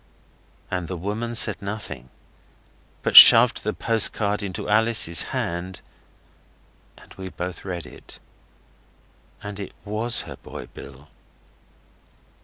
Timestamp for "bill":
10.73-11.07